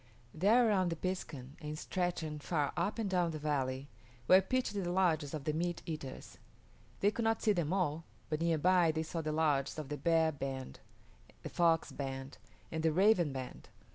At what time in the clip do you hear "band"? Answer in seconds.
10.31-10.79, 11.91-12.39, 13.31-13.69